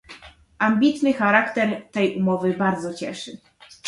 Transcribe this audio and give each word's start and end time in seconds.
Ambitny 0.59 1.13
charakter 1.13 1.87
tej 1.91 2.17
umowy 2.17 2.53
bardzo 2.53 2.93
cieszy 2.93 3.37